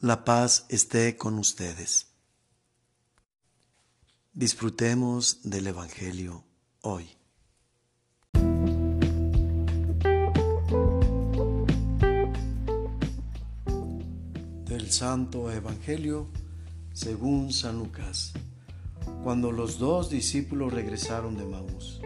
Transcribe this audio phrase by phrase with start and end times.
[0.00, 2.08] La paz esté con ustedes.
[4.34, 6.44] Disfrutemos del Evangelio
[6.82, 7.08] hoy.
[14.66, 16.28] Del Santo Evangelio
[16.92, 18.34] según San Lucas.
[19.24, 22.02] Cuando los dos discípulos regresaron de Maús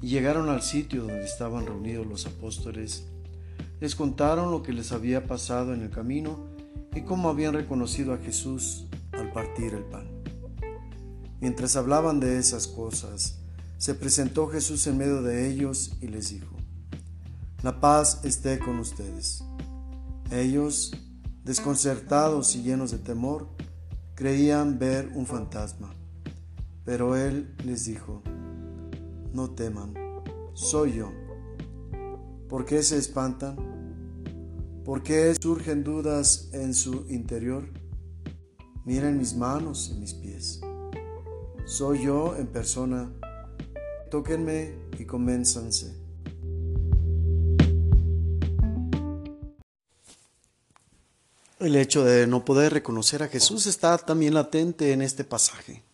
[0.00, 3.04] y llegaron al sitio donde estaban reunidos los apóstoles,
[3.78, 6.49] les contaron lo que les había pasado en el camino
[6.94, 10.08] y cómo habían reconocido a Jesús al partir el pan.
[11.40, 13.38] Mientras hablaban de esas cosas,
[13.78, 16.54] se presentó Jesús en medio de ellos y les dijo,
[17.62, 19.42] La paz esté con ustedes.
[20.30, 20.92] Ellos,
[21.44, 23.48] desconcertados y llenos de temor,
[24.14, 25.94] creían ver un fantasma.
[26.84, 28.22] Pero él les dijo,
[29.32, 29.94] No teman,
[30.52, 31.10] soy yo.
[32.48, 33.69] ¿Por qué se espantan?
[34.90, 37.64] ¿Por qué surgen dudas en su interior?
[38.84, 40.60] Miren mis manos y mis pies.
[41.64, 43.08] Soy yo en persona.
[44.10, 45.96] Tóquenme y convénzanse.
[51.60, 55.84] El hecho de no poder reconocer a Jesús está también latente en este pasaje.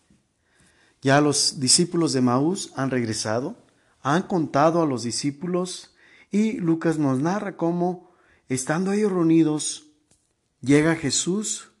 [1.03, 3.57] Ya los discípulos de Maús han regresado,
[4.01, 5.93] han contado a los discípulos
[6.31, 8.06] y Lucas nos narra cómo
[8.49, 9.87] Estando ellos reunidos,
[10.61, 11.71] llega Jesús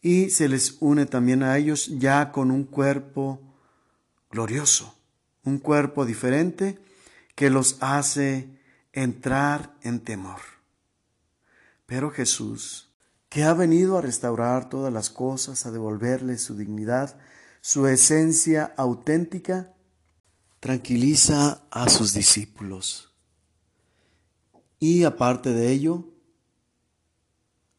[0.00, 3.40] y se les une también a ellos ya con un cuerpo
[4.30, 4.98] glorioso,
[5.44, 6.80] un cuerpo diferente
[7.36, 8.58] que los hace
[8.92, 10.40] entrar en temor.
[11.86, 12.90] Pero Jesús,
[13.28, 17.18] que ha venido a restaurar todas las cosas, a devolverles su dignidad,
[17.60, 19.74] su esencia auténtica,
[20.58, 23.15] tranquiliza a sus discípulos
[24.78, 26.04] y aparte de ello,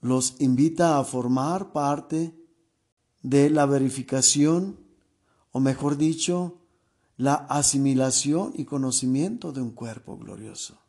[0.01, 2.33] los invita a formar parte
[3.21, 4.79] de la verificación,
[5.51, 6.61] o mejor dicho,
[7.17, 10.79] la asimilación y conocimiento de un cuerpo glorioso.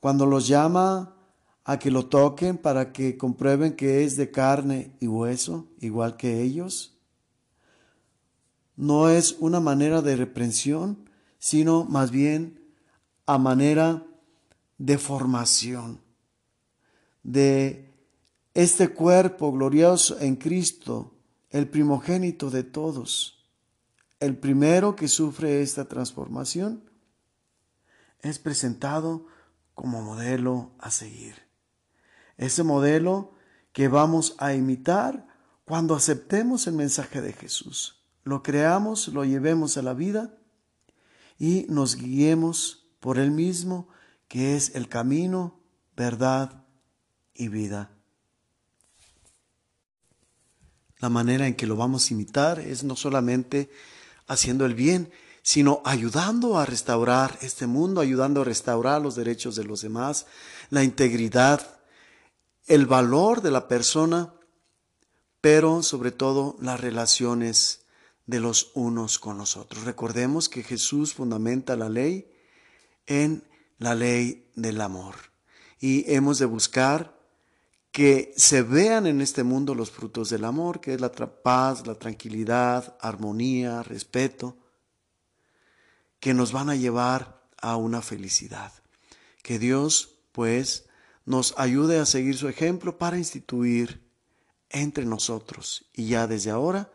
[0.00, 1.16] Cuando los llama
[1.64, 6.42] a que lo toquen para que comprueben que es de carne y hueso, igual que
[6.42, 6.98] ellos,
[8.76, 12.60] no es una manera de reprensión, sino más bien
[13.26, 14.06] a manera
[14.78, 16.00] de formación,
[17.22, 17.92] de
[18.54, 21.14] este cuerpo glorioso en Cristo,
[21.50, 23.44] el primogénito de todos,
[24.20, 26.88] el primero que sufre esta transformación,
[28.20, 29.26] es presentado
[29.74, 31.34] como modelo a seguir.
[32.36, 33.32] Ese modelo
[33.72, 35.26] que vamos a imitar
[35.64, 40.36] cuando aceptemos el mensaje de Jesús, lo creamos, lo llevemos a la vida
[41.38, 43.88] y nos guiemos por Él mismo
[44.28, 45.60] que es el camino,
[45.96, 46.64] verdad
[47.34, 47.90] y vida.
[50.98, 53.70] La manera en que lo vamos a imitar es no solamente
[54.26, 55.10] haciendo el bien,
[55.42, 60.26] sino ayudando a restaurar este mundo, ayudando a restaurar los derechos de los demás,
[60.68, 61.80] la integridad,
[62.66, 64.34] el valor de la persona,
[65.40, 67.86] pero sobre todo las relaciones
[68.26, 69.84] de los unos con los otros.
[69.84, 72.30] Recordemos que Jesús fundamenta la ley
[73.06, 73.47] en
[73.78, 75.14] la ley del amor.
[75.80, 77.18] Y hemos de buscar
[77.92, 81.94] que se vean en este mundo los frutos del amor, que es la paz, la
[81.94, 84.56] tranquilidad, armonía, respeto,
[86.20, 88.72] que nos van a llevar a una felicidad.
[89.42, 90.88] Que Dios, pues,
[91.24, 94.02] nos ayude a seguir su ejemplo para instituir
[94.70, 96.90] entre nosotros y ya desde ahora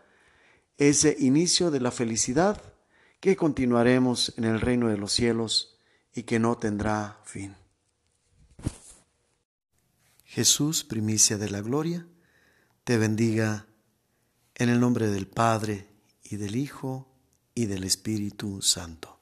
[0.77, 2.61] ese inicio de la felicidad
[3.19, 5.72] que continuaremos en el reino de los cielos
[6.13, 7.55] y que no tendrá fin.
[10.25, 12.07] Jesús, primicia de la gloria,
[12.83, 13.67] te bendiga
[14.55, 15.87] en el nombre del Padre
[16.23, 17.07] y del Hijo
[17.55, 19.12] y del Espíritu Santo.